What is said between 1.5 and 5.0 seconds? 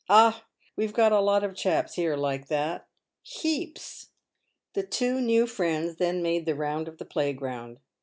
chaps here like that— heaps!" The